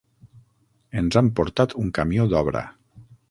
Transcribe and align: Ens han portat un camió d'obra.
Ens 1.01 1.19
han 1.21 1.29
portat 1.41 1.77
un 1.83 1.93
camió 1.99 2.27
d'obra. 2.35 2.67